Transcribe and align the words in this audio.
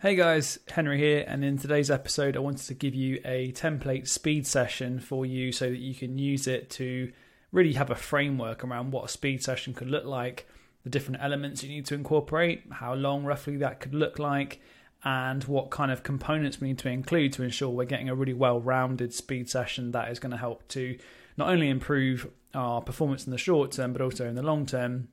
Hey 0.00 0.14
guys, 0.14 0.60
Henry 0.68 0.96
here, 0.96 1.24
and 1.26 1.44
in 1.44 1.58
today's 1.58 1.90
episode, 1.90 2.36
I 2.36 2.38
wanted 2.38 2.64
to 2.68 2.74
give 2.74 2.94
you 2.94 3.20
a 3.24 3.50
template 3.50 4.06
speed 4.06 4.46
session 4.46 5.00
for 5.00 5.26
you 5.26 5.50
so 5.50 5.68
that 5.68 5.80
you 5.80 5.92
can 5.92 6.18
use 6.18 6.46
it 6.46 6.70
to 6.70 7.10
really 7.50 7.72
have 7.72 7.90
a 7.90 7.96
framework 7.96 8.62
around 8.62 8.92
what 8.92 9.06
a 9.06 9.08
speed 9.08 9.42
session 9.42 9.74
could 9.74 9.90
look 9.90 10.04
like, 10.04 10.46
the 10.84 10.88
different 10.88 11.20
elements 11.20 11.64
you 11.64 11.68
need 11.68 11.84
to 11.86 11.96
incorporate, 11.96 12.62
how 12.70 12.94
long 12.94 13.24
roughly 13.24 13.56
that 13.56 13.80
could 13.80 13.92
look 13.92 14.20
like, 14.20 14.60
and 15.02 15.42
what 15.42 15.70
kind 15.70 15.90
of 15.90 16.04
components 16.04 16.60
we 16.60 16.68
need 16.68 16.78
to 16.78 16.88
include 16.88 17.32
to 17.32 17.42
ensure 17.42 17.68
we're 17.68 17.84
getting 17.84 18.08
a 18.08 18.14
really 18.14 18.32
well 18.32 18.60
rounded 18.60 19.12
speed 19.12 19.50
session 19.50 19.90
that 19.90 20.12
is 20.12 20.20
going 20.20 20.30
to 20.30 20.36
help 20.36 20.68
to 20.68 20.96
not 21.36 21.48
only 21.48 21.68
improve 21.68 22.30
our 22.54 22.80
performance 22.80 23.26
in 23.26 23.32
the 23.32 23.36
short 23.36 23.72
term, 23.72 23.92
but 23.92 24.00
also 24.00 24.28
in 24.28 24.36
the 24.36 24.44
long 24.44 24.64
term, 24.64 25.08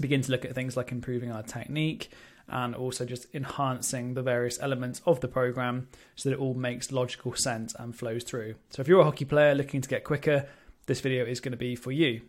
begin 0.00 0.20
to 0.20 0.32
look 0.32 0.44
at 0.44 0.52
things 0.52 0.76
like 0.76 0.90
improving 0.90 1.30
our 1.30 1.44
technique 1.44 2.10
and 2.48 2.74
also 2.74 3.04
just 3.04 3.26
enhancing 3.34 4.14
the 4.14 4.22
various 4.22 4.58
elements 4.60 5.02
of 5.04 5.20
the 5.20 5.28
program 5.28 5.88
so 6.14 6.28
that 6.28 6.36
it 6.36 6.40
all 6.40 6.54
makes 6.54 6.92
logical 6.92 7.34
sense 7.34 7.74
and 7.78 7.96
flows 7.96 8.22
through. 8.24 8.54
So, 8.70 8.80
if 8.80 8.88
you're 8.88 9.00
a 9.00 9.04
hockey 9.04 9.24
player 9.24 9.54
looking 9.54 9.80
to 9.80 9.88
get 9.88 10.04
quicker, 10.04 10.46
this 10.86 11.00
video 11.00 11.24
is 11.24 11.40
going 11.40 11.52
to 11.52 11.58
be 11.58 11.74
for 11.74 11.92
you. 11.92 12.22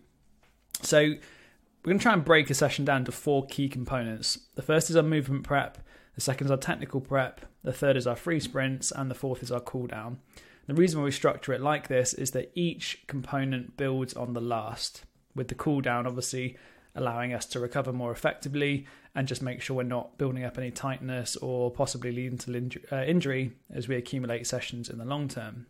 So, 0.81 0.99
we're 0.99 1.91
going 1.91 1.99
to 1.99 2.03
try 2.03 2.13
and 2.13 2.26
break 2.26 2.49
a 2.49 2.53
session 2.53 2.84
down 2.84 3.05
to 3.05 3.12
four 3.12 3.45
key 3.45 3.70
components. 3.70 4.40
The 4.55 4.62
first 4.62 4.90
is 4.90 4.95
our 4.95 5.03
movement 5.03 5.43
prep, 5.43 5.77
the 6.16 6.21
second 6.21 6.48
is 6.48 6.52
our 6.52 6.57
technical 6.57 6.99
prep, 6.99 7.45
the 7.63 7.71
third 7.71 7.95
is 7.95 8.07
our 8.07 8.15
free 8.15 8.40
sprints, 8.40 8.91
and 8.91 9.09
the 9.09 9.15
fourth 9.15 9.43
is 9.43 9.52
our 9.52 9.59
cool 9.59 9.88
down. 9.88 10.20
The 10.65 10.73
reason 10.73 10.99
why 10.99 11.05
we 11.05 11.12
structure 11.12 11.54
it 11.54 11.62
like 11.62 11.88
this 11.88 12.13
is 12.13 12.31
that 12.31 12.52
each 12.54 13.04
component 13.07 13.77
builds 13.77 14.13
on 14.15 14.34
the 14.34 14.41
last, 14.41 15.05
with 15.34 15.48
the 15.48 15.55
cool 15.55 15.79
down 15.79 16.05
obviously 16.05 16.57
allowing 16.93 17.34
us 17.34 17.45
to 17.45 17.59
recover 17.59 17.93
more 17.93 18.12
effectively 18.12 18.85
and 19.17 19.27
just 19.27 19.41
make 19.41 19.63
sure 19.63 19.76
we're 19.76 19.81
not 19.81 20.16
building 20.20 20.44
up 20.44 20.59
any 20.59 20.70
tightness 20.70 21.35
or 21.38 21.71
possibly 21.71 22.12
leading 22.12 22.38
to 22.38 22.80
uh, 22.91 23.03
injury 23.03 23.52
as 23.73 23.88
we 23.88 23.95
accumulate 23.95 24.45
sessions 24.45 24.91
in 24.91 24.99
the 24.99 25.05
long 25.05 25.27
term. 25.27 25.66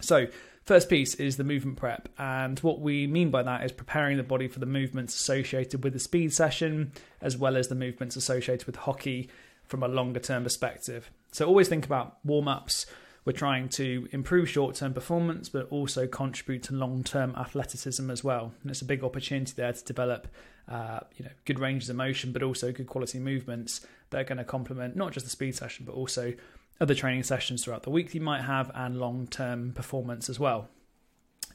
So, 0.00 0.26
first 0.64 0.90
piece 0.90 1.14
is 1.14 1.36
the 1.36 1.44
movement 1.44 1.78
prep, 1.78 2.08
and 2.18 2.58
what 2.58 2.80
we 2.80 3.06
mean 3.06 3.30
by 3.30 3.44
that 3.44 3.64
is 3.64 3.70
preparing 3.70 4.16
the 4.16 4.24
body 4.24 4.48
for 4.48 4.58
the 4.58 4.66
movements 4.66 5.14
associated 5.14 5.84
with 5.84 5.92
the 5.92 6.00
speed 6.00 6.32
session 6.34 6.90
as 7.20 7.36
well 7.36 7.56
as 7.56 7.68
the 7.68 7.76
movements 7.76 8.16
associated 8.16 8.66
with 8.66 8.74
hockey 8.74 9.30
from 9.62 9.84
a 9.84 9.88
longer 9.88 10.18
term 10.18 10.42
perspective. 10.42 11.12
So, 11.30 11.46
always 11.46 11.68
think 11.68 11.86
about 11.86 12.16
warm 12.24 12.48
ups 12.48 12.86
we're 13.24 13.32
trying 13.32 13.68
to 13.70 14.08
improve 14.12 14.48
short 14.48 14.76
term 14.76 14.92
performance, 14.92 15.48
but 15.48 15.66
also 15.70 16.06
contribute 16.06 16.62
to 16.64 16.74
long 16.74 17.02
term 17.02 17.34
athleticism 17.36 18.10
as 18.10 18.22
well. 18.22 18.52
And 18.62 18.70
it's 18.70 18.82
a 18.82 18.86
big 18.86 19.02
opportunity 19.02 19.52
there 19.56 19.72
to 19.72 19.84
develop, 19.84 20.28
uh, 20.68 21.00
you 21.16 21.24
know, 21.24 21.30
good 21.44 21.58
ranges 21.58 21.88
of 21.88 21.96
motion, 21.96 22.32
but 22.32 22.42
also 22.42 22.72
good 22.72 22.86
quality 22.86 23.18
movements 23.18 23.86
that 24.10 24.20
are 24.20 24.24
going 24.24 24.38
to 24.38 24.44
complement 24.44 24.96
not 24.96 25.12
just 25.12 25.24
the 25.24 25.30
speed 25.30 25.54
session, 25.54 25.86
but 25.86 25.94
also 25.94 26.34
other 26.80 26.94
training 26.94 27.22
sessions 27.22 27.64
throughout 27.64 27.82
the 27.82 27.90
week 27.90 28.14
you 28.14 28.20
might 28.20 28.42
have 28.42 28.70
and 28.74 28.98
long 28.98 29.26
term 29.26 29.72
performance 29.72 30.28
as 30.28 30.38
well. 30.38 30.68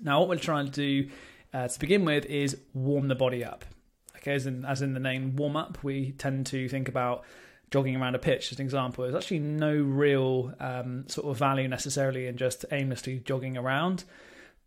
Now, 0.02 0.20
what 0.20 0.30
we're 0.30 0.38
trying 0.38 0.66
to 0.66 0.72
do 0.72 1.10
uh, 1.54 1.68
to 1.68 1.80
begin 1.80 2.06
with 2.06 2.26
is 2.26 2.58
warm 2.74 3.10
the 3.10 3.16
body 3.16 3.44
up. 3.44 3.66
Okay, 4.18 4.34
as 4.34 4.46
in, 4.46 4.66
as 4.66 4.82
in 4.82 4.94
the 4.94 5.00
name 5.00 5.36
warm 5.36 5.56
up, 5.56 5.84
we 5.84 6.12
tend 6.14 6.46
to 6.48 6.68
think 6.68 6.90
about 6.90 7.24
jogging 7.72 7.96
around 7.96 8.16
a 8.16 8.20
pitch, 8.20 8.52
as 8.52 8.60
an 8.60 8.66
example, 8.66 9.04
there's 9.04 9.16
actually 9.16 9.40
no 9.40 9.74
real 9.74 10.54
um, 10.60 11.08
sort 11.08 11.28
of 11.28 11.38
value 11.38 11.68
necessarily 11.68 12.28
in 12.28 12.38
just 12.38 12.66
aimlessly 12.72 13.20
jogging 13.20 13.58
around. 13.58 14.04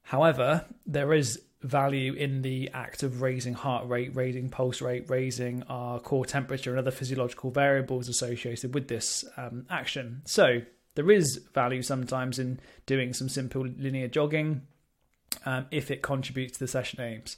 However, 0.02 0.64
there 0.86 1.12
is 1.12 1.40
value 1.62 2.12
in 2.12 2.42
the 2.42 2.70
act 2.74 3.02
of 3.02 3.22
raising 3.22 3.54
heart 3.54 3.88
rate, 3.88 4.14
raising 4.14 4.48
pulse 4.48 4.80
rate, 4.80 5.08
raising 5.08 5.62
our 5.64 6.00
core 6.00 6.24
temperature, 6.24 6.70
and 6.70 6.78
other 6.78 6.90
physiological 6.90 7.50
variables 7.50 8.08
associated 8.08 8.74
with 8.74 8.88
this 8.88 9.24
um, 9.36 9.66
action. 9.70 10.22
So, 10.24 10.62
there 10.94 11.10
is 11.10 11.40
value 11.54 11.82
sometimes 11.82 12.38
in 12.38 12.60
doing 12.84 13.14
some 13.14 13.28
simple 13.28 13.62
linear 13.62 14.08
jogging 14.08 14.62
um, 15.46 15.66
if 15.70 15.90
it 15.90 16.02
contributes 16.02 16.54
to 16.54 16.58
the 16.58 16.68
session 16.68 17.00
aims. 17.00 17.36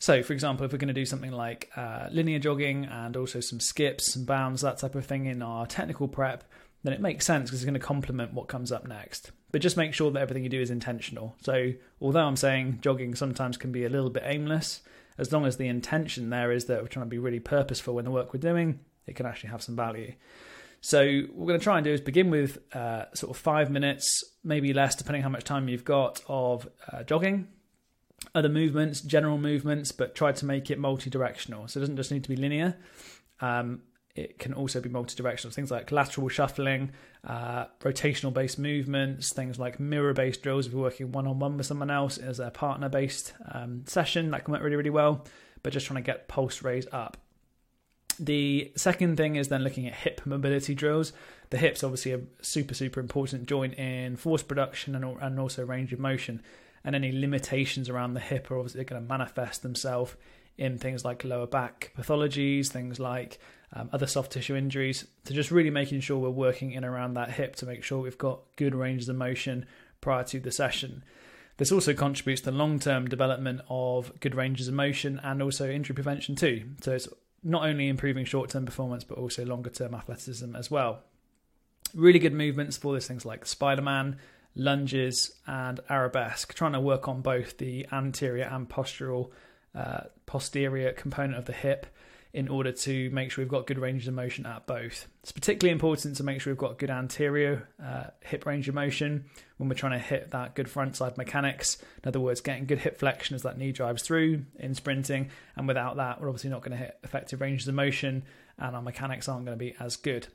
So, 0.00 0.22
for 0.22 0.32
example, 0.32 0.64
if 0.64 0.72
we're 0.72 0.78
going 0.78 0.88
to 0.88 0.94
do 0.94 1.04
something 1.04 1.30
like 1.30 1.70
uh, 1.76 2.08
linear 2.10 2.38
jogging 2.38 2.86
and 2.86 3.14
also 3.18 3.40
some 3.40 3.60
skips 3.60 4.16
and 4.16 4.26
bounds, 4.26 4.62
that 4.62 4.78
type 4.78 4.94
of 4.94 5.04
thing 5.04 5.26
in 5.26 5.42
our 5.42 5.66
technical 5.66 6.08
prep, 6.08 6.42
then 6.82 6.94
it 6.94 7.02
makes 7.02 7.26
sense 7.26 7.50
because 7.50 7.60
it's 7.60 7.66
going 7.66 7.74
to 7.74 7.80
complement 7.80 8.32
what 8.32 8.48
comes 8.48 8.72
up 8.72 8.88
next. 8.88 9.30
But 9.52 9.60
just 9.60 9.76
make 9.76 9.92
sure 9.92 10.10
that 10.10 10.18
everything 10.18 10.42
you 10.42 10.48
do 10.48 10.60
is 10.60 10.70
intentional. 10.70 11.36
So, 11.42 11.74
although 12.00 12.24
I'm 12.24 12.36
saying 12.36 12.78
jogging 12.80 13.14
sometimes 13.14 13.58
can 13.58 13.72
be 13.72 13.84
a 13.84 13.90
little 13.90 14.08
bit 14.08 14.22
aimless, 14.24 14.80
as 15.18 15.34
long 15.34 15.44
as 15.44 15.58
the 15.58 15.68
intention 15.68 16.30
there 16.30 16.50
is 16.50 16.64
that 16.64 16.80
we're 16.80 16.88
trying 16.88 17.04
to 17.04 17.10
be 17.10 17.18
really 17.18 17.40
purposeful 17.40 17.98
in 17.98 18.06
the 18.06 18.10
work 18.10 18.32
we're 18.32 18.40
doing, 18.40 18.80
it 19.06 19.16
can 19.16 19.26
actually 19.26 19.50
have 19.50 19.62
some 19.62 19.76
value. 19.76 20.14
So, 20.80 21.04
what 21.04 21.34
we're 21.34 21.46
going 21.48 21.60
to 21.60 21.64
try 21.64 21.76
and 21.76 21.84
do 21.84 21.92
is 21.92 22.00
begin 22.00 22.30
with 22.30 22.56
uh, 22.74 23.04
sort 23.12 23.36
of 23.36 23.36
five 23.36 23.70
minutes, 23.70 24.24
maybe 24.42 24.72
less, 24.72 24.94
depending 24.94 25.20
how 25.20 25.28
much 25.28 25.44
time 25.44 25.68
you've 25.68 25.84
got, 25.84 26.22
of 26.26 26.66
uh, 26.90 27.02
jogging 27.02 27.48
other 28.34 28.48
movements, 28.48 29.00
general 29.00 29.38
movements, 29.38 29.92
but 29.92 30.14
try 30.14 30.32
to 30.32 30.44
make 30.44 30.70
it 30.70 30.78
multi-directional. 30.78 31.68
So 31.68 31.78
it 31.78 31.82
doesn't 31.82 31.96
just 31.96 32.12
need 32.12 32.22
to 32.24 32.28
be 32.28 32.36
linear. 32.36 32.76
Um, 33.40 33.82
it 34.14 34.38
can 34.38 34.52
also 34.52 34.80
be 34.80 34.88
multi-directional. 34.88 35.52
Things 35.52 35.70
like 35.70 35.90
lateral 35.90 36.28
shuffling, 36.28 36.92
uh, 37.24 37.66
rotational-based 37.80 38.58
movements, 38.58 39.32
things 39.32 39.58
like 39.58 39.80
mirror-based 39.80 40.42
drills. 40.42 40.66
If 40.66 40.72
you're 40.72 40.82
working 40.82 41.12
one-on-one 41.12 41.56
with 41.56 41.66
someone 41.66 41.90
else 41.90 42.18
as 42.18 42.40
a 42.40 42.50
partner-based 42.50 43.32
um, 43.52 43.84
session, 43.86 44.30
that 44.32 44.44
can 44.44 44.52
work 44.52 44.62
really, 44.62 44.76
really 44.76 44.90
well. 44.90 45.24
But 45.62 45.72
just 45.72 45.86
trying 45.86 46.02
to 46.02 46.06
get 46.06 46.28
pulse 46.28 46.62
raise 46.62 46.86
up. 46.92 47.16
The 48.18 48.72
second 48.76 49.16
thing 49.16 49.36
is 49.36 49.48
then 49.48 49.64
looking 49.64 49.86
at 49.86 49.94
hip 49.94 50.20
mobility 50.26 50.74
drills. 50.74 51.12
The 51.48 51.56
hips 51.56 51.82
obviously 51.82 52.12
a 52.12 52.20
super 52.42 52.74
super 52.74 53.00
important 53.00 53.48
joint 53.48 53.74
in 53.74 54.16
force 54.16 54.42
production 54.42 54.94
and, 54.94 55.04
and 55.22 55.40
also 55.40 55.64
range 55.64 55.92
of 55.94 55.98
motion 55.98 56.42
and 56.84 56.94
any 56.94 57.12
limitations 57.12 57.88
around 57.88 58.14
the 58.14 58.20
hip 58.20 58.50
are 58.50 58.56
obviously 58.56 58.84
going 58.84 59.02
to 59.02 59.08
manifest 59.08 59.62
themselves 59.62 60.16
in 60.56 60.78
things 60.78 61.04
like 61.04 61.24
lower 61.24 61.46
back 61.46 61.92
pathologies, 61.96 62.68
things 62.68 63.00
like 63.00 63.38
um, 63.72 63.88
other 63.92 64.06
soft 64.06 64.32
tissue 64.32 64.56
injuries. 64.56 65.06
So 65.24 65.34
just 65.34 65.50
really 65.50 65.70
making 65.70 66.00
sure 66.00 66.18
we're 66.18 66.30
working 66.30 66.72
in 66.72 66.84
around 66.84 67.14
that 67.14 67.30
hip 67.30 67.56
to 67.56 67.66
make 67.66 67.82
sure 67.82 68.00
we've 68.00 68.18
got 68.18 68.40
good 68.56 68.74
ranges 68.74 69.08
of 69.08 69.16
motion 69.16 69.66
prior 70.00 70.24
to 70.24 70.40
the 70.40 70.50
session. 70.50 71.02
This 71.56 71.72
also 71.72 71.94
contributes 71.94 72.40
to 72.42 72.50
long 72.50 72.78
term 72.78 73.06
development 73.06 73.60
of 73.68 74.18
good 74.20 74.34
ranges 74.34 74.68
of 74.68 74.74
motion 74.74 75.20
and 75.22 75.42
also 75.42 75.68
injury 75.68 75.94
prevention 75.94 76.34
too. 76.34 76.64
So 76.80 76.92
it's 76.92 77.08
not 77.42 77.64
only 77.64 77.88
improving 77.88 78.24
short 78.24 78.50
term 78.50 78.66
performance 78.66 79.04
but 79.04 79.18
also 79.18 79.44
longer 79.44 79.70
term 79.70 79.94
athleticism 79.94 80.56
as 80.56 80.70
well. 80.70 81.02
Really 81.94 82.18
good 82.18 82.32
movements 82.32 82.76
for 82.76 82.94
this 82.94 83.08
things 83.08 83.24
like 83.24 83.46
Spider 83.46 83.82
Man, 83.82 84.18
lunges, 84.54 85.32
and 85.46 85.80
arabesque, 85.88 86.54
trying 86.54 86.72
to 86.72 86.80
work 86.80 87.08
on 87.08 87.22
both 87.22 87.58
the 87.58 87.86
anterior 87.92 88.44
and 88.44 88.68
postural, 88.68 89.30
uh, 89.74 90.02
posterior 90.26 90.92
component 90.92 91.38
of 91.38 91.44
the 91.44 91.52
hip 91.52 91.86
in 92.32 92.48
order 92.48 92.70
to 92.70 93.10
make 93.10 93.30
sure 93.30 93.42
we've 93.42 93.50
got 93.50 93.66
good 93.66 93.78
range 93.78 94.06
of 94.06 94.14
motion 94.14 94.46
at 94.46 94.66
both. 94.66 95.08
It's 95.22 95.32
particularly 95.32 95.72
important 95.72 96.16
to 96.16 96.22
make 96.22 96.40
sure 96.40 96.52
we've 96.52 96.58
got 96.58 96.78
good 96.78 96.90
anterior 96.90 97.68
uh, 97.82 98.04
hip 98.20 98.46
range 98.46 98.68
of 98.68 98.74
motion 98.74 99.24
when 99.56 99.68
we're 99.68 99.74
trying 99.74 99.92
to 99.92 99.98
hit 99.98 100.30
that 100.30 100.54
good 100.54 100.70
front 100.70 100.94
side 100.94 101.18
mechanics. 101.18 101.78
In 102.04 102.08
other 102.08 102.20
words, 102.20 102.40
getting 102.40 102.66
good 102.66 102.78
hip 102.78 102.98
flexion 102.98 103.34
as 103.34 103.42
that 103.42 103.58
knee 103.58 103.72
drives 103.72 104.02
through 104.02 104.44
in 104.60 104.74
sprinting. 104.74 105.30
And 105.56 105.66
without 105.66 105.96
that, 105.96 106.20
we're 106.20 106.28
obviously 106.28 106.50
not 106.50 106.62
going 106.62 106.72
to 106.72 106.84
hit 106.84 106.98
effective 107.02 107.40
ranges 107.40 107.66
of 107.66 107.74
motion 107.74 108.22
and 108.58 108.76
our 108.76 108.82
mechanics 108.82 109.28
aren't 109.28 109.46
going 109.46 109.58
to 109.58 109.64
be 109.64 109.74
as 109.80 109.96
good. 109.96 110.28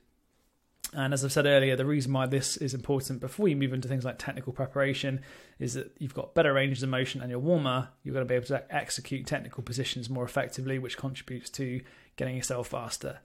And 0.95 1.13
as 1.13 1.25
I've 1.25 1.31
said 1.33 1.45
earlier, 1.45 1.75
the 1.75 1.85
reason 1.85 2.13
why 2.13 2.25
this 2.25 2.55
is 2.55 2.73
important 2.73 3.19
before 3.19 3.49
you 3.49 3.57
move 3.57 3.73
into 3.73 3.89
things 3.89 4.05
like 4.05 4.17
technical 4.17 4.53
preparation 4.53 5.19
is 5.59 5.73
that 5.73 5.93
you've 5.99 6.13
got 6.13 6.33
better 6.33 6.53
ranges 6.53 6.83
of 6.83 6.89
motion 6.89 7.19
and 7.19 7.29
you're 7.29 7.37
warmer, 7.37 7.89
you're 8.01 8.13
going 8.13 8.25
to 8.25 8.29
be 8.29 8.35
able 8.35 8.47
to 8.47 8.63
execute 8.73 9.27
technical 9.27 9.61
positions 9.61 10.09
more 10.09 10.23
effectively, 10.23 10.79
which 10.79 10.97
contributes 10.97 11.49
to 11.49 11.81
getting 12.15 12.37
yourself 12.37 12.69
faster. 12.69 13.19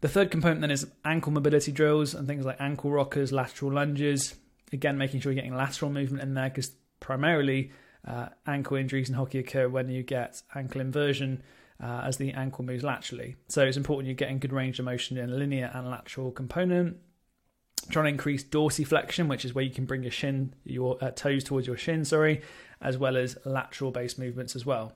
The 0.00 0.08
third 0.08 0.32
component 0.32 0.62
then 0.62 0.72
is 0.72 0.88
ankle 1.04 1.30
mobility 1.30 1.70
drills 1.70 2.12
and 2.12 2.26
things 2.26 2.44
like 2.44 2.60
ankle 2.60 2.90
rockers, 2.90 3.32
lateral 3.32 3.72
lunges. 3.72 4.34
Again, 4.72 4.98
making 4.98 5.20
sure 5.20 5.30
you're 5.30 5.40
getting 5.40 5.56
lateral 5.56 5.92
movement 5.92 6.24
in 6.24 6.34
there 6.34 6.48
because 6.48 6.72
primarily 6.98 7.70
uh, 8.04 8.30
ankle 8.48 8.76
injuries 8.76 9.08
in 9.08 9.14
hockey 9.14 9.38
occur 9.38 9.68
when 9.68 9.88
you 9.88 10.02
get 10.02 10.42
ankle 10.56 10.80
inversion 10.80 11.44
uh, 11.82 12.02
as 12.04 12.16
the 12.16 12.32
ankle 12.32 12.64
moves 12.64 12.84
laterally. 12.84 13.36
So 13.48 13.64
it's 13.64 13.76
important 13.76 14.06
you're 14.06 14.14
getting 14.14 14.38
good 14.38 14.52
range 14.52 14.78
of 14.78 14.84
motion 14.84 15.18
in 15.18 15.30
a 15.30 15.34
linear 15.34 15.70
and 15.74 15.90
lateral 15.90 16.30
component. 16.30 16.96
Trying 17.90 18.06
to 18.06 18.10
increase 18.10 18.42
dorsiflexion, 18.42 19.28
which 19.28 19.44
is 19.44 19.54
where 19.54 19.64
you 19.64 19.70
can 19.70 19.84
bring 19.84 20.02
your 20.02 20.10
shin, 20.10 20.54
your 20.64 20.98
uh, 21.00 21.10
toes 21.10 21.44
towards 21.44 21.66
your 21.68 21.76
shin, 21.76 22.04
sorry, 22.04 22.42
as 22.80 22.98
well 22.98 23.16
as 23.16 23.38
lateral 23.44 23.92
based 23.92 24.18
movements 24.18 24.56
as 24.56 24.66
well. 24.66 24.92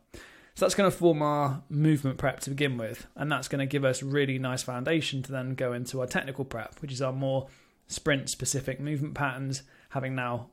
So 0.54 0.64
that's 0.64 0.74
going 0.74 0.90
to 0.90 0.96
form 0.96 1.22
our 1.22 1.62
movement 1.68 2.18
prep 2.18 2.40
to 2.40 2.50
begin 2.50 2.76
with, 2.76 3.06
and 3.14 3.30
that's 3.30 3.46
going 3.46 3.60
to 3.60 3.66
give 3.66 3.84
us 3.84 4.02
really 4.02 4.38
nice 4.38 4.62
foundation 4.62 5.22
to 5.22 5.32
then 5.32 5.54
go 5.54 5.72
into 5.72 6.00
our 6.00 6.06
technical 6.06 6.44
prep, 6.44 6.80
which 6.80 6.92
is 6.92 7.00
our 7.00 7.12
more 7.12 7.46
sprint 7.86 8.28
specific 8.28 8.80
movement 8.80 9.14
patterns, 9.14 9.62
having 9.90 10.14
now 10.14 10.48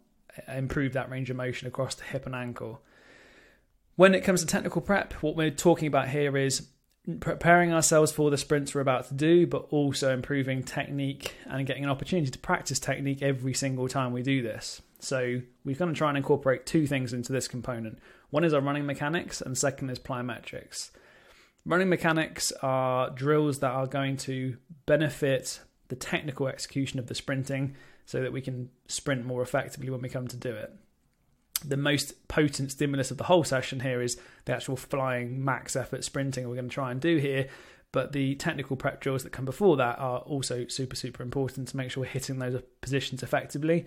uh, 0.48 0.54
improved 0.54 0.94
that 0.94 1.10
range 1.10 1.30
of 1.30 1.36
motion 1.36 1.68
across 1.68 1.96
the 1.96 2.04
hip 2.04 2.26
and 2.26 2.36
ankle. 2.36 2.82
When 3.98 4.14
it 4.14 4.24
comes 4.24 4.42
to 4.42 4.46
technical 4.46 4.80
prep, 4.80 5.14
what 5.24 5.36
we're 5.36 5.50
talking 5.50 5.88
about 5.88 6.08
here 6.08 6.38
is 6.38 6.68
preparing 7.20 7.74
ourselves 7.74 8.12
for 8.12 8.30
the 8.30 8.38
sprints 8.38 8.76
we're 8.76 8.82
about 8.82 9.08
to 9.08 9.16
do, 9.16 9.48
but 9.48 9.66
also 9.72 10.14
improving 10.14 10.62
technique 10.62 11.34
and 11.48 11.66
getting 11.66 11.84
an 11.84 11.90
opportunity 11.90 12.30
to 12.30 12.38
practice 12.38 12.78
technique 12.78 13.24
every 13.24 13.56
single 13.56 13.88
time 13.88 14.14
we 14.14 14.22
do 14.22 14.44
this. 14.44 14.84
So 15.00 15.42
we're 15.66 15.76
going 15.76 15.92
to 15.92 15.98
try 15.98 16.10
and 16.10 16.18
incorporate 16.18 16.68
two 16.68 16.86
things 16.86 17.12
into 17.12 17.34
this 17.34 17.48
component. 17.48 17.98
One 18.30 18.44
is 18.44 18.54
our 18.54 18.62
running 18.62 18.86
mechanics, 18.86 19.42
and 19.42 19.58
second 19.58 19.90
is 19.90 19.98
plyometrics. 19.98 20.92
Running 21.66 21.90
mechanics 21.90 22.52
are 22.62 23.10
drills 23.10 23.60
that 23.60 23.72
are 23.72 23.88
going 23.88 24.18
to 24.18 24.58
benefit 24.86 25.60
the 25.88 25.96
technical 25.96 26.48
execution 26.48 27.00
of 27.00 27.08
the 27.08 27.16
sprinting 27.16 27.76
so 28.06 28.22
that 28.22 28.32
we 28.32 28.42
can 28.42 28.70
sprint 28.88 29.26
more 29.26 29.42
effectively 29.42 29.90
when 29.90 30.02
we 30.04 30.10
come 30.10 30.28
to 30.28 30.38
do 30.38 30.52
it. 30.52 30.72
The 31.66 31.78
most 31.78 32.28
potent 32.28 32.72
stimulus 32.72 33.12
of 33.12 33.18
the 33.18 33.24
whole 33.24 33.44
session 33.44 33.80
here 33.80 34.02
is 34.02 34.18
the 34.46 34.54
actual 34.54 34.76
flying 34.76 35.44
max 35.44 35.76
effort 35.76 36.04
sprinting 36.04 36.48
we're 36.48 36.56
going 36.56 36.70
to 36.70 36.74
try 36.74 36.92
and 36.92 37.02
do 37.02 37.18
here. 37.18 37.48
But 37.92 38.12
the 38.12 38.36
technical 38.36 38.76
prep 38.76 39.02
drills 39.02 39.24
that 39.24 39.32
come 39.32 39.46
before 39.46 39.78
that 39.78 39.98
are 39.98 40.20
also 40.20 40.68
super, 40.68 40.96
super 40.96 41.24
important 41.24 41.70
to 41.70 41.78
make 41.78 41.90
sure 41.90 42.02
we're 42.02 42.10
hitting 42.10 42.38
those 42.38 42.62
positions 42.82 43.24
effectively. 43.24 43.86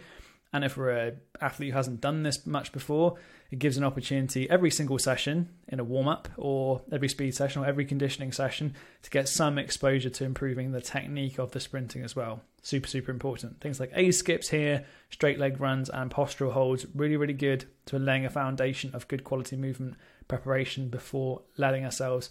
And 0.52 0.64
if 0.64 0.76
we're 0.76 0.90
an 0.90 1.20
athlete 1.40 1.70
who 1.70 1.76
hasn't 1.76 2.00
done 2.00 2.24
this 2.24 2.44
much 2.44 2.72
before, 2.72 3.16
it 3.50 3.60
gives 3.60 3.76
an 3.76 3.84
opportunity 3.84 4.50
every 4.50 4.70
single 4.70 4.98
session 4.98 5.48
in 5.68 5.78
a 5.78 5.84
warm 5.84 6.08
up 6.08 6.28
or 6.36 6.82
every 6.90 7.08
speed 7.08 7.34
session 7.34 7.62
or 7.62 7.66
every 7.66 7.84
conditioning 7.84 8.32
session 8.32 8.74
to 9.02 9.10
get 9.10 9.28
some 9.28 9.58
exposure 9.58 10.10
to 10.10 10.24
improving 10.24 10.72
the 10.72 10.80
technique 10.80 11.38
of 11.38 11.52
the 11.52 11.60
sprinting 11.60 12.02
as 12.02 12.16
well. 12.16 12.42
Super, 12.62 12.88
super 12.88 13.12
important. 13.12 13.60
Things 13.60 13.78
like 13.78 13.92
A 13.94 14.10
skips 14.10 14.48
here, 14.48 14.84
straight 15.10 15.38
leg 15.38 15.60
runs, 15.60 15.88
and 15.88 16.10
postural 16.10 16.52
holds, 16.52 16.84
really, 16.94 17.16
really 17.16 17.32
good 17.32 17.66
to 17.86 17.98
laying 17.98 18.26
a 18.26 18.30
foundation 18.30 18.94
of 18.94 19.08
good 19.08 19.24
quality 19.24 19.56
movement 19.56 19.94
preparation 20.26 20.88
before 20.88 21.42
letting 21.56 21.84
ourselves 21.84 22.28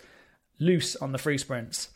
loose 0.59 0.95
on 0.97 1.13
the 1.13 1.17
free 1.17 1.37
sprints. 1.37 1.89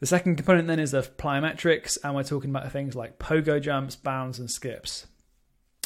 The 0.00 0.06
second 0.06 0.36
component 0.36 0.68
then 0.68 0.80
is 0.80 0.90
the 0.90 1.02
plyometrics, 1.02 1.96
and 2.04 2.14
we're 2.14 2.24
talking 2.24 2.50
about 2.50 2.70
things 2.72 2.94
like 2.94 3.18
pogo 3.18 3.60
jumps, 3.60 3.96
bounds, 3.96 4.38
and 4.38 4.50
skips. 4.50 5.06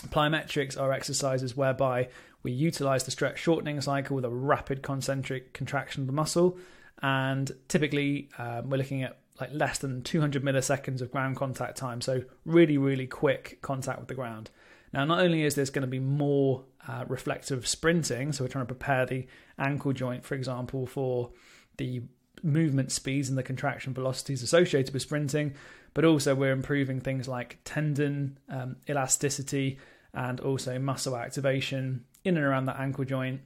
Plyometrics 0.08 0.80
are 0.80 0.92
exercises 0.92 1.56
whereby 1.56 2.08
we 2.42 2.52
utilize 2.52 3.04
the 3.04 3.10
stretch 3.10 3.38
shortening 3.38 3.80
cycle 3.80 4.16
with 4.16 4.24
a 4.24 4.30
rapid 4.30 4.82
concentric 4.82 5.52
contraction 5.52 6.02
of 6.02 6.06
the 6.06 6.12
muscle, 6.12 6.58
and 7.02 7.50
typically 7.68 8.28
um, 8.38 8.70
we're 8.70 8.76
looking 8.76 9.02
at 9.02 9.18
like 9.40 9.50
less 9.52 9.78
than 9.78 10.02
200 10.02 10.42
milliseconds 10.42 11.00
of 11.00 11.10
ground 11.10 11.36
contact 11.36 11.76
time, 11.76 12.00
so 12.00 12.22
really, 12.44 12.78
really 12.78 13.06
quick 13.06 13.58
contact 13.62 13.98
with 13.98 14.08
the 14.08 14.14
ground. 14.14 14.50
Now, 14.92 15.04
not 15.04 15.20
only 15.20 15.42
is 15.42 15.54
this 15.54 15.70
going 15.70 15.82
to 15.82 15.88
be 15.88 15.98
more 15.98 16.64
uh, 16.88 17.04
reflective 17.08 17.66
sprinting, 17.66 18.32
so 18.32 18.44
we're 18.44 18.48
trying 18.48 18.66
to 18.66 18.74
prepare 18.74 19.04
the 19.04 19.26
ankle 19.58 19.92
joint, 19.92 20.24
for 20.24 20.34
example, 20.34 20.86
for 20.86 21.30
the 21.76 22.02
movement 22.42 22.92
speeds 22.92 23.28
and 23.28 23.36
the 23.36 23.42
contraction 23.42 23.92
velocities 23.92 24.42
associated 24.42 24.94
with 24.94 25.02
sprinting, 25.02 25.54
but 25.96 26.04
also 26.04 26.34
we're 26.34 26.52
improving 26.52 27.00
things 27.00 27.26
like 27.26 27.56
tendon 27.64 28.38
um, 28.50 28.76
elasticity 28.86 29.78
and 30.12 30.40
also 30.40 30.78
muscle 30.78 31.16
activation 31.16 32.04
in 32.22 32.36
and 32.36 32.44
around 32.44 32.66
that 32.66 32.78
ankle 32.78 33.06
joint 33.06 33.40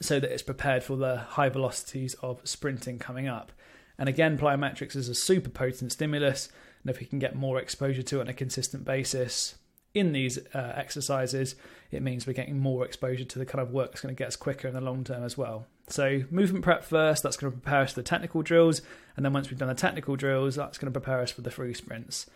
so 0.00 0.18
that 0.18 0.32
it's 0.32 0.42
prepared 0.42 0.82
for 0.82 0.96
the 0.96 1.18
high 1.18 1.50
velocities 1.50 2.14
of 2.22 2.40
sprinting 2.48 2.98
coming 2.98 3.28
up. 3.28 3.52
And 3.98 4.08
again, 4.08 4.38
plyometrics 4.38 4.96
is 4.96 5.10
a 5.10 5.14
super 5.14 5.50
potent 5.50 5.92
stimulus, 5.92 6.48
and 6.82 6.90
if 6.90 7.00
we 7.00 7.06
can 7.06 7.18
get 7.18 7.36
more 7.36 7.60
exposure 7.60 8.02
to 8.02 8.16
it 8.16 8.22
on 8.22 8.28
a 8.28 8.32
consistent 8.32 8.86
basis, 8.86 9.56
in 9.92 10.12
these 10.12 10.38
uh, 10.54 10.72
exercises, 10.74 11.54
it 11.90 12.00
means 12.00 12.26
we're 12.26 12.32
getting 12.32 12.58
more 12.58 12.86
exposure 12.86 13.24
to 13.24 13.38
the 13.38 13.44
kind 13.44 13.60
of 13.60 13.72
work 13.72 13.90
that's 13.90 14.00
going 14.00 14.14
to 14.14 14.18
get 14.18 14.28
us 14.28 14.36
quicker 14.36 14.68
in 14.68 14.74
the 14.74 14.80
long 14.80 15.04
term 15.04 15.22
as 15.22 15.36
well. 15.36 15.66
So, 15.88 16.24
movement 16.30 16.64
prep 16.64 16.84
first, 16.84 17.22
that's 17.22 17.36
going 17.36 17.52
to 17.52 17.58
prepare 17.58 17.80
us 17.80 17.92
for 17.92 18.00
the 18.00 18.04
technical 18.04 18.42
drills. 18.42 18.82
And 19.16 19.24
then 19.24 19.32
once 19.32 19.50
we've 19.50 19.58
done 19.58 19.68
the 19.68 19.74
technical 19.74 20.16
drills, 20.16 20.56
that's 20.56 20.78
going 20.78 20.92
to 20.92 21.00
prepare 21.00 21.20
us 21.20 21.30
for 21.30 21.40
the 21.40 21.50
free 21.50 21.74
sprints. 21.74 22.26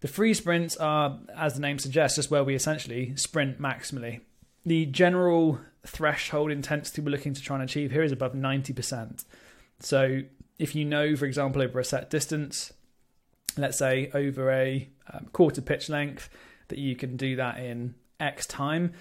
The 0.00 0.08
free 0.08 0.32
sprints 0.32 0.76
are, 0.76 1.18
as 1.36 1.54
the 1.54 1.60
name 1.60 1.78
suggests, 1.78 2.16
just 2.16 2.30
where 2.30 2.44
we 2.44 2.54
essentially 2.54 3.14
sprint 3.16 3.60
maximally. 3.60 4.20
The 4.64 4.86
general 4.86 5.60
threshold 5.86 6.50
intensity 6.50 7.02
we're 7.02 7.10
looking 7.10 7.34
to 7.34 7.42
try 7.42 7.56
and 7.56 7.64
achieve 7.64 7.90
here 7.90 8.02
is 8.02 8.12
above 8.12 8.32
90%. 8.32 9.24
So, 9.80 10.22
if 10.58 10.74
you 10.74 10.84
know, 10.84 11.14
for 11.14 11.26
example, 11.26 11.62
over 11.62 11.78
a 11.78 11.84
set 11.84 12.10
distance, 12.10 12.72
let's 13.56 13.78
say 13.78 14.10
over 14.14 14.50
a 14.50 14.88
um, 15.12 15.28
quarter 15.32 15.60
pitch 15.60 15.88
length, 15.88 16.30
that 16.68 16.78
you 16.78 16.96
can 16.96 17.16
do 17.16 17.36
that 17.36 17.58
in 17.58 17.94
X 18.20 18.46
time, 18.46 18.92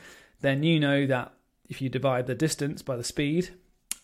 then 0.42 0.64
you 0.64 0.80
know 0.80 1.06
that 1.06 1.34
if 1.70 1.82
you 1.82 1.90
divide 1.90 2.28
the 2.28 2.36
distance 2.36 2.82
by 2.82 2.96
the 2.96 3.04
speed, 3.04 3.52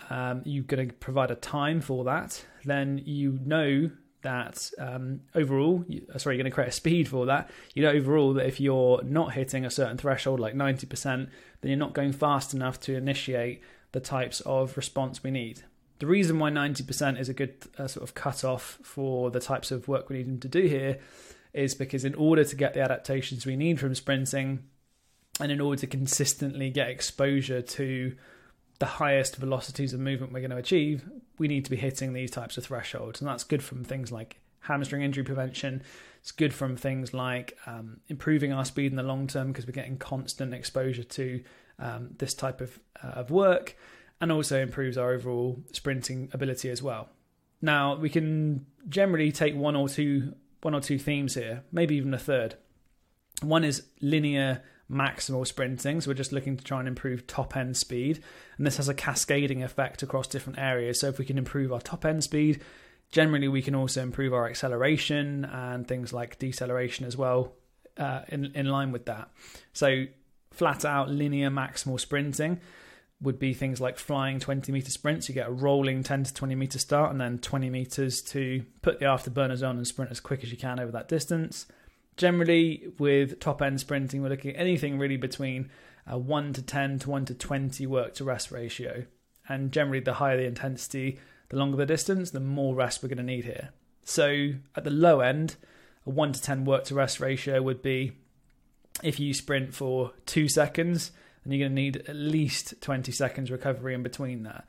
um, 0.09 0.41
you're 0.45 0.63
going 0.63 0.89
to 0.89 0.93
provide 0.95 1.31
a 1.31 1.35
time 1.35 1.81
for 1.81 2.03
that. 2.05 2.45
Then 2.65 3.01
you 3.05 3.39
know 3.45 3.91
that 4.21 4.71
um, 4.79 5.21
overall, 5.35 5.83
you, 5.87 6.05
uh, 6.13 6.17
sorry, 6.17 6.35
you're 6.35 6.43
going 6.43 6.51
to 6.51 6.55
create 6.55 6.69
a 6.69 6.71
speed 6.71 7.07
for 7.07 7.25
that. 7.25 7.49
You 7.73 7.83
know 7.83 7.91
overall 7.91 8.33
that 8.33 8.45
if 8.45 8.59
you're 8.59 9.01
not 9.03 9.33
hitting 9.33 9.65
a 9.65 9.71
certain 9.71 9.97
threshold, 9.97 10.39
like 10.39 10.55
90%, 10.55 11.03
then 11.03 11.29
you're 11.63 11.77
not 11.77 11.93
going 11.93 12.13
fast 12.13 12.53
enough 12.53 12.79
to 12.81 12.95
initiate 12.95 13.61
the 13.91 13.99
types 13.99 14.41
of 14.41 14.75
response 14.75 15.23
we 15.23 15.31
need. 15.31 15.63
The 15.99 16.07
reason 16.07 16.39
why 16.39 16.49
90% 16.49 17.19
is 17.19 17.29
a 17.29 17.33
good 17.33 17.53
uh, 17.77 17.87
sort 17.87 18.03
of 18.03 18.15
cut 18.15 18.43
off 18.43 18.79
for 18.83 19.31
the 19.31 19.39
types 19.39 19.71
of 19.71 19.87
work 19.87 20.09
we 20.09 20.23
need 20.23 20.41
to 20.41 20.47
do 20.47 20.63
here 20.63 20.99
is 21.53 21.75
because 21.75 22.03
in 22.03 22.15
order 22.15 22.43
to 22.43 22.55
get 22.55 22.73
the 22.73 22.81
adaptations 22.81 23.45
we 23.45 23.55
need 23.55 23.79
from 23.79 23.93
sprinting 23.93 24.63
and 25.39 25.51
in 25.51 25.61
order 25.61 25.79
to 25.79 25.87
consistently 25.87 26.69
get 26.69 26.89
exposure 26.89 27.61
to 27.61 28.15
the 28.83 28.87
highest 28.87 29.37
velocities 29.37 29.93
of 29.93 29.99
movement 30.01 30.33
we're 30.33 30.41
going 30.41 30.51
to 30.51 30.57
achieve, 30.57 31.05
we 31.37 31.47
need 31.47 31.63
to 31.63 31.71
be 31.71 31.77
hitting 31.77 32.11
these 32.11 32.29
types 32.29 32.57
of 32.57 32.65
thresholds. 32.65 33.21
And 33.21 33.29
that's 33.29 33.45
good 33.45 33.63
from 33.63 33.81
things 33.85 34.11
like 34.11 34.41
hamstring 34.59 35.03
injury 35.03 35.23
prevention. 35.23 35.81
It's 36.19 36.33
good 36.33 36.53
from 36.53 36.75
things 36.75 37.13
like 37.13 37.57
um, 37.65 38.01
improving 38.09 38.51
our 38.51 38.65
speed 38.65 38.91
in 38.91 38.97
the 38.97 39.03
long 39.03 39.25
term 39.27 39.47
because 39.47 39.65
we're 39.65 39.71
getting 39.71 39.95
constant 39.95 40.53
exposure 40.53 41.05
to 41.05 41.41
um, 41.79 42.09
this 42.17 42.33
type 42.33 42.59
of, 42.59 42.77
uh, 43.01 43.19
of 43.21 43.31
work 43.31 43.77
and 44.19 44.33
also 44.33 44.61
improves 44.61 44.97
our 44.97 45.13
overall 45.13 45.63
sprinting 45.71 46.29
ability 46.33 46.69
as 46.69 46.83
well. 46.83 47.07
Now, 47.61 47.95
we 47.95 48.09
can 48.09 48.65
generally 48.89 49.31
take 49.31 49.55
one 49.55 49.77
or 49.77 49.87
two 49.87 50.35
one 50.61 50.75
or 50.75 50.81
two 50.81 50.99
themes 50.99 51.35
here, 51.35 51.63
maybe 51.71 51.95
even 51.95 52.13
a 52.13 52.19
third. 52.19 52.55
One 53.41 53.63
is 53.63 53.83
linear 54.01 54.61
maximal 54.91 55.45
sprinting, 55.45 56.01
so 56.01 56.09
we're 56.09 56.15
just 56.15 56.31
looking 56.31 56.57
to 56.57 56.63
try 56.63 56.79
and 56.79 56.87
improve 56.87 57.25
top 57.27 57.55
end 57.55 57.77
speed, 57.77 58.23
and 58.57 58.65
this 58.67 58.77
has 58.77 58.89
a 58.89 58.93
cascading 58.93 59.63
effect 59.63 60.03
across 60.03 60.27
different 60.27 60.59
areas. 60.59 60.99
So 60.99 61.07
if 61.07 61.19
we 61.19 61.25
can 61.25 61.37
improve 61.37 61.71
our 61.71 61.81
top 61.81 62.05
end 62.05 62.23
speed, 62.23 62.61
generally 63.11 63.47
we 63.47 63.61
can 63.61 63.75
also 63.75 64.01
improve 64.01 64.33
our 64.33 64.47
acceleration 64.47 65.45
and 65.45 65.87
things 65.87 66.13
like 66.13 66.39
deceleration 66.39 67.05
as 67.05 67.17
well, 67.17 67.53
uh, 67.97 68.21
in 68.29 68.51
in 68.55 68.67
line 68.67 68.91
with 68.91 69.05
that. 69.05 69.29
So 69.73 70.05
flat 70.51 70.85
out 70.85 71.09
linear 71.09 71.49
maximal 71.49 71.99
sprinting 71.99 72.59
would 73.23 73.39
be 73.39 73.53
things 73.53 73.79
like 73.79 73.97
flying 73.97 74.39
20 74.39 74.71
meter 74.71 74.91
sprints. 74.91 75.29
You 75.29 75.35
get 75.35 75.47
a 75.47 75.51
rolling 75.51 76.03
10 76.03 76.25
to 76.25 76.33
20 76.33 76.55
meter 76.55 76.77
start 76.77 77.11
and 77.11 77.19
then 77.19 77.39
20 77.39 77.69
meters 77.69 78.21
to 78.23 78.63
put 78.81 78.99
the 78.99 79.05
afterburners 79.05 79.67
on 79.67 79.77
and 79.77 79.87
sprint 79.87 80.11
as 80.11 80.19
quick 80.19 80.43
as 80.43 80.51
you 80.51 80.57
can 80.57 80.79
over 80.79 80.91
that 80.91 81.07
distance. 81.07 81.65
Generally, 82.17 82.87
with 82.97 83.39
top 83.39 83.61
end 83.61 83.79
sprinting, 83.79 84.21
we're 84.21 84.29
looking 84.29 84.51
at 84.55 84.59
anything 84.59 84.99
really 84.99 85.17
between 85.17 85.69
a 86.05 86.17
1 86.17 86.53
to 86.53 86.61
10 86.61 86.99
to 86.99 87.09
1 87.09 87.25
to 87.25 87.33
20 87.33 87.87
work 87.87 88.13
to 88.15 88.23
rest 88.23 88.51
ratio. 88.51 89.05
And 89.47 89.71
generally, 89.71 89.99
the 89.99 90.15
higher 90.15 90.37
the 90.37 90.45
intensity, 90.45 91.19
the 91.49 91.57
longer 91.57 91.77
the 91.77 91.85
distance, 91.85 92.31
the 92.31 92.39
more 92.39 92.75
rest 92.75 93.01
we're 93.01 93.09
going 93.09 93.17
to 93.17 93.23
need 93.23 93.45
here. 93.45 93.69
So, 94.03 94.53
at 94.75 94.83
the 94.83 94.89
low 94.89 95.21
end, 95.21 95.55
a 96.05 96.09
1 96.09 96.33
to 96.33 96.41
10 96.41 96.65
work 96.65 96.83
to 96.85 96.95
rest 96.95 97.19
ratio 97.19 97.61
would 97.61 97.81
be 97.81 98.13
if 99.01 99.19
you 99.19 99.33
sprint 99.33 99.73
for 99.73 100.11
two 100.25 100.47
seconds, 100.47 101.11
and 101.43 101.53
you're 101.53 101.67
going 101.67 101.75
to 101.75 101.81
need 101.81 101.97
at 102.07 102.15
least 102.15 102.81
20 102.81 103.11
seconds 103.11 103.49
recovery 103.49 103.93
in 103.93 104.03
between 104.03 104.43
that. 104.43 104.65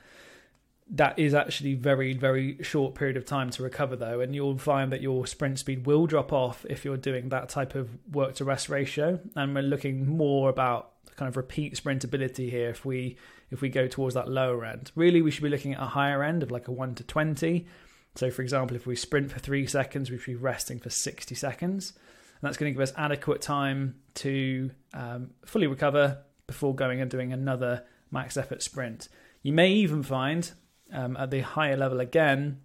That 0.91 1.19
is 1.19 1.35
actually 1.35 1.75
very, 1.75 2.13
very 2.13 2.63
short 2.63 2.95
period 2.95 3.17
of 3.17 3.25
time 3.25 3.51
to 3.51 3.63
recover 3.63 3.97
though, 3.97 4.21
and 4.21 4.35
you'll 4.35 4.59
find 4.59 4.93
that 4.93 5.01
your 5.01 5.27
sprint 5.27 5.59
speed 5.59 5.87
will 5.87 6.07
drop 6.07 6.33
off 6.33 6.67
if 6.69 6.85
you're 6.85 6.99
doing 6.99 7.31
that 7.31 7.49
type 7.49 7.75
of 7.75 7.89
work 8.13 8.35
to 8.37 8.45
rest 8.45 8.69
ratio. 8.69 9.19
And 9.35 9.55
we're 9.55 9.63
looking 9.63 10.07
more 10.07 10.51
about 10.51 10.91
kind 11.17 11.29
of 11.29 11.37
repeat 11.37 11.75
sprintability 11.75 12.51
here 12.51 12.69
if 12.71 12.85
we 12.85 13.17
if 13.51 13.61
we 13.61 13.69
go 13.69 13.87
towards 13.87 14.15
that 14.15 14.29
lower 14.29 14.65
end. 14.65 14.91
Really 14.95 15.23
we 15.23 15.31
should 15.31 15.43
be 15.43 15.49
looking 15.49 15.75
at 15.75 15.81
a 15.81 15.87
higher 15.87 16.23
end 16.23 16.43
of 16.43 16.51
like 16.51 16.69
a 16.69 16.73
1 16.73 16.97
to 16.97 17.05
20. 17.05 17.67
So 18.17 18.31
for 18.31 18.43
example, 18.43 18.77
if 18.77 18.87
we 18.87 18.97
sprint 18.97 19.31
for 19.31 19.39
3 19.39 19.67
seconds, 19.67 20.11
we 20.11 20.19
should 20.19 20.33
be 20.33 20.35
resting 20.37 20.79
for 20.79 20.91
60 20.91 21.35
seconds. 21.35 21.93
And 21.93 22.43
that's 22.43 22.57
going 22.57 22.71
to 22.71 22.75
give 22.75 22.83
us 22.83 22.93
adequate 22.97 23.41
time 23.41 23.97
to 24.17 24.71
um, 24.93 25.31
fully 25.47 25.67
recover, 25.67 26.19
before 26.47 26.75
going 26.75 27.01
and 27.01 27.11
doing 27.11 27.33
another 27.33 27.85
max 28.11 28.37
effort 28.37 28.63
sprint. 28.63 29.09
You 29.43 29.53
may 29.53 29.71
even 29.71 30.03
find 30.03 30.51
um, 30.93 31.17
at 31.17 31.31
the 31.31 31.41
higher 31.41 31.77
level 31.77 32.01
again 32.01 32.61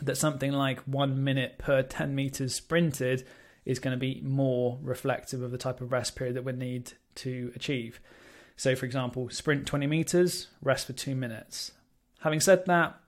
that 0.00 0.16
something 0.16 0.52
like 0.52 0.80
one 0.80 1.22
minute 1.22 1.58
per 1.58 1.82
10 1.82 2.14
meters 2.14 2.54
sprinted 2.54 3.26
is 3.64 3.78
going 3.78 3.92
to 3.92 4.00
be 4.00 4.20
more 4.22 4.78
reflective 4.82 5.42
of 5.42 5.50
the 5.50 5.58
type 5.58 5.80
of 5.80 5.92
rest 5.92 6.16
period 6.16 6.34
that 6.34 6.44
we 6.44 6.52
need 6.52 6.92
to 7.14 7.52
achieve. 7.54 8.00
So, 8.56 8.74
for 8.74 8.86
example, 8.86 9.28
sprint 9.30 9.66
20 9.66 9.86
meters, 9.86 10.48
rest 10.62 10.86
for 10.86 10.92
two 10.92 11.14
minutes. 11.14 11.72
Having 12.20 12.40
said 12.40 12.66
that, 12.66 12.98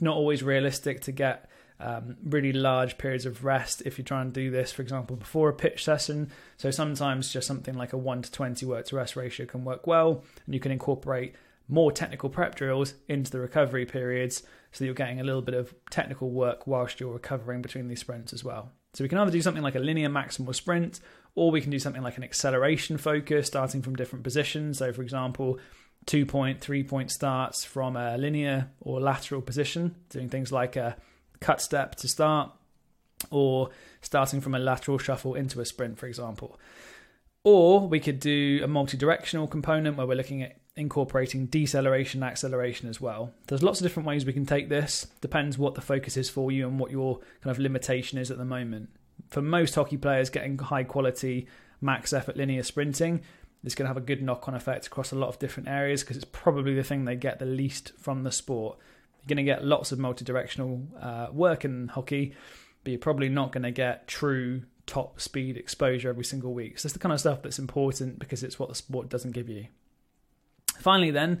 not 0.00 0.16
always 0.16 0.42
realistic 0.42 1.00
to 1.02 1.12
get 1.12 1.48
um, 1.80 2.16
really 2.24 2.52
large 2.52 2.98
periods 2.98 3.26
of 3.26 3.44
rest 3.44 3.82
if 3.84 3.98
you 3.98 4.04
try 4.04 4.22
and 4.22 4.32
do 4.32 4.50
this, 4.50 4.72
for 4.72 4.82
example, 4.82 5.16
before 5.16 5.48
a 5.48 5.54
pitch 5.54 5.84
session. 5.84 6.30
So 6.56 6.70
sometimes 6.70 7.32
just 7.32 7.46
something 7.46 7.74
like 7.74 7.92
a 7.92 7.98
1 7.98 8.22
to 8.22 8.32
20 8.32 8.66
work 8.66 8.86
to 8.86 8.96
rest 8.96 9.16
ratio 9.16 9.46
can 9.46 9.64
work 9.64 9.86
well, 9.86 10.24
and 10.46 10.54
you 10.54 10.60
can 10.60 10.72
incorporate 10.72 11.34
more 11.68 11.90
technical 11.90 12.28
prep 12.28 12.54
drills 12.54 12.94
into 13.08 13.30
the 13.30 13.40
recovery 13.40 13.86
periods 13.86 14.42
so 14.72 14.78
that 14.78 14.86
you're 14.86 14.94
getting 14.94 15.20
a 15.20 15.24
little 15.24 15.42
bit 15.42 15.54
of 15.54 15.74
technical 15.90 16.30
work 16.30 16.66
whilst 16.66 17.00
you're 17.00 17.12
recovering 17.12 17.62
between 17.62 17.88
these 17.88 18.00
sprints 18.00 18.32
as 18.32 18.44
well. 18.44 18.72
So 18.92 19.02
we 19.02 19.08
can 19.08 19.18
either 19.18 19.30
do 19.30 19.42
something 19.42 19.62
like 19.62 19.74
a 19.74 19.80
linear 19.80 20.08
maximal 20.08 20.54
sprint, 20.54 21.00
or 21.34 21.50
we 21.50 21.60
can 21.60 21.70
do 21.70 21.78
something 21.78 22.02
like 22.02 22.16
an 22.16 22.24
acceleration 22.24 22.96
focus 22.96 23.46
starting 23.46 23.82
from 23.82 23.96
different 23.96 24.22
positions. 24.22 24.78
So, 24.78 24.92
for 24.92 25.02
example, 25.02 25.58
two 26.06 26.24
point, 26.26 26.60
three 26.60 26.84
point 26.84 27.10
starts 27.10 27.64
from 27.64 27.96
a 27.96 28.16
linear 28.16 28.70
or 28.80 29.00
lateral 29.00 29.42
position, 29.42 29.96
doing 30.10 30.28
things 30.28 30.52
like 30.52 30.76
a 30.76 30.96
cut 31.40 31.60
step 31.60 31.96
to 31.96 32.08
start, 32.08 32.52
or 33.30 33.70
starting 34.00 34.40
from 34.40 34.54
a 34.54 34.58
lateral 34.60 34.98
shuffle 34.98 35.34
into 35.34 35.60
a 35.60 35.64
sprint, 35.64 35.98
for 35.98 36.06
example. 36.06 36.58
Or 37.42 37.86
we 37.88 38.00
could 38.00 38.20
do 38.20 38.60
a 38.62 38.68
multi 38.68 38.96
directional 38.96 39.48
component 39.48 39.96
where 39.96 40.06
we're 40.06 40.16
looking 40.16 40.42
at 40.42 40.56
incorporating 40.76 41.46
deceleration 41.46 42.22
and 42.22 42.30
acceleration 42.30 42.88
as 42.88 43.00
well. 43.00 43.32
There's 43.46 43.62
lots 43.62 43.80
of 43.80 43.84
different 43.84 44.08
ways 44.08 44.24
we 44.24 44.32
can 44.32 44.46
take 44.46 44.68
this. 44.68 45.06
Depends 45.20 45.56
what 45.56 45.74
the 45.74 45.80
focus 45.80 46.16
is 46.16 46.28
for 46.28 46.50
you 46.50 46.66
and 46.66 46.78
what 46.78 46.90
your 46.90 47.18
kind 47.42 47.50
of 47.50 47.58
limitation 47.58 48.18
is 48.18 48.30
at 48.30 48.38
the 48.38 48.44
moment. 48.44 48.90
For 49.28 49.40
most 49.40 49.74
hockey 49.74 49.96
players, 49.96 50.30
getting 50.30 50.58
high 50.58 50.84
quality 50.84 51.46
max 51.80 52.12
effort 52.12 52.36
linear 52.36 52.62
sprinting 52.62 53.22
is 53.62 53.74
going 53.74 53.84
to 53.84 53.88
have 53.88 53.96
a 53.96 54.00
good 54.00 54.22
knock 54.22 54.48
on 54.48 54.54
effect 54.54 54.86
across 54.86 55.12
a 55.12 55.16
lot 55.16 55.28
of 55.28 55.38
different 55.38 55.68
areas 55.68 56.02
because 56.02 56.16
it's 56.16 56.26
probably 56.32 56.74
the 56.74 56.82
thing 56.82 57.04
they 57.04 57.16
get 57.16 57.38
the 57.38 57.46
least 57.46 57.92
from 57.98 58.22
the 58.24 58.32
sport. 58.32 58.78
You're 59.20 59.28
going 59.28 59.44
to 59.46 59.50
get 59.50 59.64
lots 59.64 59.92
of 59.92 59.98
multi 59.98 60.24
directional 60.24 60.82
uh, 61.00 61.28
work 61.32 61.64
in 61.64 61.88
hockey, 61.88 62.34
but 62.82 62.90
you're 62.90 62.98
probably 62.98 63.28
not 63.28 63.52
going 63.52 63.62
to 63.62 63.70
get 63.70 64.06
true 64.06 64.62
top 64.86 65.20
speed 65.20 65.56
exposure 65.56 66.10
every 66.10 66.24
single 66.24 66.52
week. 66.52 66.78
So 66.78 66.88
that's 66.88 66.92
the 66.92 66.98
kind 66.98 67.12
of 67.12 67.20
stuff 67.20 67.42
that's 67.42 67.58
important 67.58 68.18
because 68.18 68.42
it's 68.42 68.58
what 68.58 68.68
the 68.68 68.74
sport 68.74 69.08
doesn't 69.08 69.30
give 69.30 69.48
you. 69.48 69.68
Finally, 70.78 71.10
then, 71.10 71.40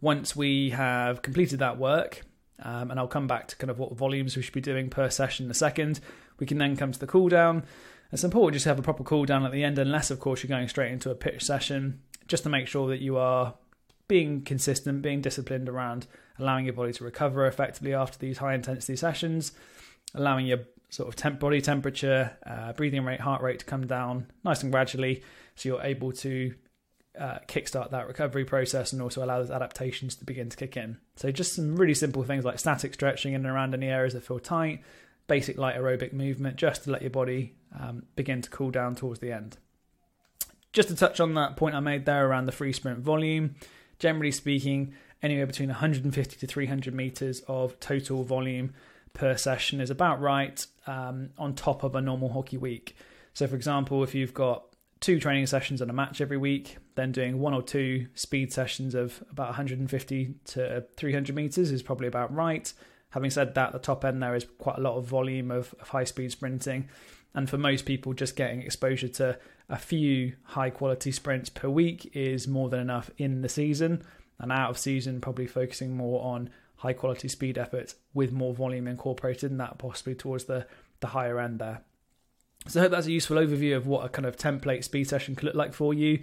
once 0.00 0.36
we 0.36 0.70
have 0.70 1.22
completed 1.22 1.58
that 1.58 1.78
work, 1.78 2.22
um, 2.62 2.90
and 2.90 3.00
I'll 3.00 3.08
come 3.08 3.26
back 3.26 3.48
to 3.48 3.56
kind 3.56 3.70
of 3.70 3.78
what 3.78 3.96
volumes 3.96 4.36
we 4.36 4.42
should 4.42 4.54
be 4.54 4.60
doing 4.60 4.90
per 4.90 5.10
session 5.10 5.46
in 5.46 5.50
a 5.50 5.54
second, 5.54 6.00
we 6.38 6.46
can 6.46 6.58
then 6.58 6.76
come 6.76 6.92
to 6.92 6.98
the 6.98 7.06
cool 7.06 7.28
down. 7.28 7.64
It's 8.12 8.24
important 8.24 8.54
just 8.54 8.64
to 8.64 8.68
have 8.70 8.78
a 8.78 8.82
proper 8.82 9.02
cool 9.02 9.24
down 9.24 9.44
at 9.44 9.52
the 9.52 9.64
end, 9.64 9.78
unless, 9.78 10.10
of 10.10 10.20
course, 10.20 10.42
you're 10.42 10.48
going 10.56 10.68
straight 10.68 10.92
into 10.92 11.10
a 11.10 11.14
pitch 11.14 11.42
session, 11.42 12.00
just 12.28 12.44
to 12.44 12.48
make 12.48 12.68
sure 12.68 12.88
that 12.88 13.00
you 13.00 13.16
are 13.16 13.54
being 14.06 14.42
consistent, 14.42 15.02
being 15.02 15.20
disciplined 15.20 15.68
around 15.68 16.06
allowing 16.38 16.64
your 16.64 16.74
body 16.74 16.92
to 16.92 17.04
recover 17.04 17.46
effectively 17.46 17.94
after 17.94 18.18
these 18.18 18.38
high 18.38 18.54
intensity 18.54 18.96
sessions, 18.96 19.52
allowing 20.14 20.46
your 20.46 20.60
sort 20.90 21.08
of 21.08 21.16
temp- 21.16 21.40
body 21.40 21.60
temperature, 21.60 22.36
uh, 22.46 22.72
breathing 22.72 23.04
rate, 23.04 23.20
heart 23.20 23.42
rate 23.42 23.58
to 23.58 23.64
come 23.64 23.86
down 23.86 24.26
nice 24.44 24.62
and 24.62 24.70
gradually, 24.70 25.22
so 25.54 25.68
you're 25.68 25.82
able 25.82 26.12
to 26.12 26.54
uh, 27.18 27.38
kickstart 27.46 27.90
that 27.90 28.08
recovery 28.08 28.44
process 28.44 28.92
and 28.92 29.00
also 29.00 29.24
allow 29.24 29.38
those 29.38 29.50
adaptations 29.50 30.16
to 30.16 30.24
begin 30.24 30.48
to 30.48 30.56
kick 30.56 30.76
in. 30.76 30.98
So 31.16 31.30
just 31.30 31.54
some 31.54 31.76
really 31.76 31.94
simple 31.94 32.24
things 32.24 32.44
like 32.44 32.58
static 32.58 32.94
stretching 32.94 33.34
in 33.34 33.46
and 33.46 33.54
around 33.54 33.74
any 33.74 33.86
areas 33.86 34.14
that 34.14 34.24
feel 34.24 34.40
tight, 34.40 34.82
basic 35.26 35.56
light 35.56 35.76
aerobic 35.76 36.12
movement, 36.12 36.56
just 36.56 36.84
to 36.84 36.90
let 36.90 37.02
your 37.02 37.10
body 37.10 37.54
um, 37.78 38.04
begin 38.16 38.42
to 38.42 38.50
cool 38.50 38.70
down 38.70 38.94
towards 38.94 39.20
the 39.20 39.32
end. 39.32 39.56
Just 40.72 40.88
to 40.88 40.96
touch 40.96 41.20
on 41.20 41.34
that 41.34 41.56
point 41.56 41.76
I 41.76 41.80
made 41.80 42.04
there 42.04 42.26
around 42.26 42.46
the 42.46 42.52
free 42.52 42.72
sprint 42.72 42.98
volume, 42.98 43.54
generally 44.00 44.32
speaking, 44.32 44.92
anywhere 45.22 45.46
between 45.46 45.68
150 45.68 46.36
to 46.36 46.46
300 46.46 46.94
meters 46.94 47.42
of 47.46 47.78
total 47.78 48.24
volume 48.24 48.74
per 49.12 49.36
session 49.36 49.80
is 49.80 49.88
about 49.88 50.20
right 50.20 50.66
um, 50.88 51.30
on 51.38 51.54
top 51.54 51.84
of 51.84 51.94
a 51.94 52.00
normal 52.00 52.32
hockey 52.32 52.56
week. 52.56 52.96
So, 53.32 53.46
for 53.46 53.54
example, 53.54 54.02
if 54.02 54.14
you've 54.14 54.34
got 54.34 54.73
two 55.04 55.20
training 55.20 55.46
sessions 55.46 55.82
and 55.82 55.90
a 55.90 55.94
match 55.94 56.22
every 56.22 56.38
week, 56.38 56.78
then 56.94 57.12
doing 57.12 57.38
one 57.38 57.52
or 57.52 57.60
two 57.60 58.06
speed 58.14 58.50
sessions 58.50 58.94
of 58.94 59.22
about 59.30 59.48
150 59.48 60.34
to 60.46 60.82
300 60.96 61.36
meters 61.36 61.70
is 61.70 61.82
probably 61.82 62.06
about 62.06 62.34
right. 62.34 62.72
Having 63.10 63.30
said 63.30 63.54
that, 63.54 63.72
the 63.72 63.78
top 63.78 64.02
end 64.02 64.22
there 64.22 64.34
is 64.34 64.46
quite 64.56 64.78
a 64.78 64.80
lot 64.80 64.96
of 64.96 65.04
volume 65.04 65.50
of, 65.50 65.74
of 65.78 65.90
high 65.90 66.04
speed 66.04 66.32
sprinting. 66.32 66.88
And 67.34 67.50
for 67.50 67.58
most 67.58 67.84
people, 67.84 68.14
just 68.14 68.34
getting 68.34 68.62
exposure 68.62 69.08
to 69.08 69.38
a 69.68 69.76
few 69.76 70.36
high 70.42 70.70
quality 70.70 71.12
sprints 71.12 71.50
per 71.50 71.68
week 71.68 72.10
is 72.16 72.48
more 72.48 72.70
than 72.70 72.80
enough 72.80 73.10
in 73.18 73.42
the 73.42 73.48
season. 73.50 74.02
And 74.38 74.50
out 74.50 74.70
of 74.70 74.78
season, 74.78 75.20
probably 75.20 75.46
focusing 75.46 75.94
more 75.94 76.24
on 76.24 76.48
high 76.76 76.94
quality 76.94 77.28
speed 77.28 77.58
efforts 77.58 77.96
with 78.14 78.32
more 78.32 78.54
volume 78.54 78.88
incorporated 78.88 79.50
in 79.50 79.58
that, 79.58 79.76
possibly 79.76 80.14
towards 80.14 80.44
the, 80.44 80.66
the 81.00 81.08
higher 81.08 81.38
end 81.38 81.58
there. 81.58 81.82
So 82.66 82.80
I 82.80 82.84
hope 82.84 82.92
that's 82.92 83.06
a 83.06 83.12
useful 83.12 83.36
overview 83.36 83.76
of 83.76 83.86
what 83.86 84.06
a 84.06 84.08
kind 84.08 84.26
of 84.26 84.36
template 84.36 84.84
speed 84.84 85.08
session 85.08 85.34
could 85.34 85.44
look 85.44 85.54
like 85.54 85.74
for 85.74 85.92
you. 85.92 86.20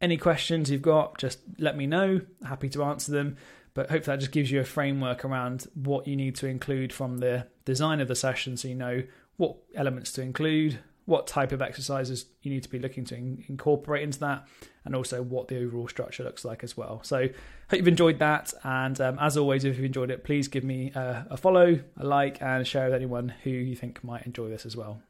Any 0.00 0.16
questions 0.16 0.70
you've 0.70 0.82
got, 0.82 1.18
just 1.18 1.38
let 1.58 1.76
me 1.76 1.86
know. 1.86 2.20
Happy 2.46 2.68
to 2.70 2.82
answer 2.82 3.12
them. 3.12 3.36
But 3.74 3.90
hopefully 3.90 4.16
that 4.16 4.20
just 4.20 4.32
gives 4.32 4.50
you 4.50 4.60
a 4.60 4.64
framework 4.64 5.24
around 5.24 5.66
what 5.74 6.06
you 6.06 6.16
need 6.16 6.36
to 6.36 6.46
include 6.46 6.92
from 6.92 7.18
the 7.18 7.46
design 7.64 8.00
of 8.00 8.08
the 8.08 8.14
session 8.14 8.56
so 8.56 8.68
you 8.68 8.74
know 8.74 9.02
what 9.36 9.56
elements 9.74 10.12
to 10.12 10.22
include, 10.22 10.78
what 11.06 11.26
type 11.26 11.50
of 11.50 11.60
exercises 11.60 12.26
you 12.42 12.52
need 12.52 12.62
to 12.62 12.68
be 12.68 12.78
looking 12.78 13.04
to 13.04 13.16
in- 13.16 13.44
incorporate 13.48 14.04
into 14.04 14.20
that, 14.20 14.46
and 14.84 14.94
also 14.94 15.22
what 15.22 15.48
the 15.48 15.58
overall 15.58 15.88
structure 15.88 16.22
looks 16.22 16.44
like 16.44 16.62
as 16.62 16.76
well. 16.76 17.00
So, 17.02 17.28
hope 17.70 17.78
you've 17.78 17.88
enjoyed 17.88 18.20
that. 18.20 18.54
And 18.62 19.00
um, 19.00 19.18
as 19.20 19.36
always, 19.36 19.64
if 19.64 19.76
you've 19.76 19.86
enjoyed 19.86 20.12
it, 20.12 20.22
please 20.22 20.46
give 20.46 20.62
me 20.62 20.92
a, 20.94 21.26
a 21.30 21.36
follow, 21.36 21.80
a 21.96 22.06
like, 22.06 22.40
and 22.40 22.64
share 22.64 22.84
with 22.84 22.94
anyone 22.94 23.34
who 23.42 23.50
you 23.50 23.74
think 23.74 24.04
might 24.04 24.24
enjoy 24.24 24.48
this 24.48 24.64
as 24.64 24.76
well. 24.76 25.02